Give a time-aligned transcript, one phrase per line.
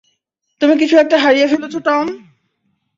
[0.61, 2.05] তুমি কিছু একটা হারিয়ে ফেলেছ, টম!